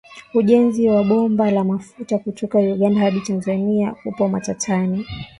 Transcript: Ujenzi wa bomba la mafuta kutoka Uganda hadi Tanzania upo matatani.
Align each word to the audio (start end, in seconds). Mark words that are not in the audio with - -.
Ujenzi 0.33 0.89
wa 0.89 1.03
bomba 1.03 1.51
la 1.51 1.63
mafuta 1.63 2.17
kutoka 2.17 2.59
Uganda 2.59 2.99
hadi 2.99 3.19
Tanzania 3.21 3.95
upo 4.05 4.27
matatani. 4.29 5.05